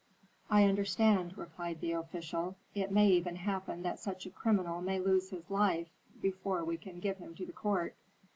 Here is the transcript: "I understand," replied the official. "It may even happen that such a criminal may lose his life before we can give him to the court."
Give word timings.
"I 0.49 0.63
understand," 0.63 1.37
replied 1.37 1.79
the 1.79 1.91
official. 1.91 2.55
"It 2.73 2.89
may 2.89 3.07
even 3.11 3.35
happen 3.35 3.83
that 3.83 3.99
such 3.99 4.25
a 4.25 4.31
criminal 4.31 4.81
may 4.81 4.99
lose 4.99 5.29
his 5.29 5.47
life 5.47 5.89
before 6.19 6.65
we 6.65 6.77
can 6.77 6.99
give 6.99 7.19
him 7.19 7.35
to 7.35 7.45
the 7.45 7.51
court." 7.53 7.93